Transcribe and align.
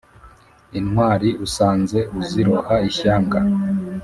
intwari 0.79 1.29
usanze 1.45 1.99
uziroha 2.19 2.75
ishyanga 2.89 3.39